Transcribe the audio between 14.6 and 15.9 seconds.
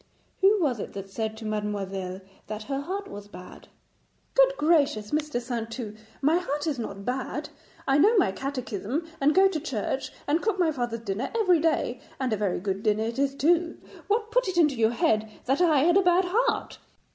your head that I